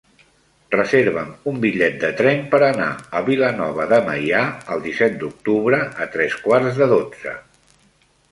[0.75, 2.87] Reserva'm un bitllet de tren per anar
[3.19, 4.41] a Vilanova de Meià
[4.75, 7.35] el disset d'octubre a tres quarts de dotze.